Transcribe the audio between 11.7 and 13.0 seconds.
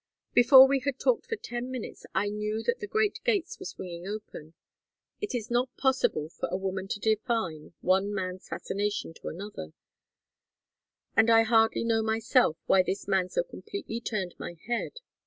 know myself why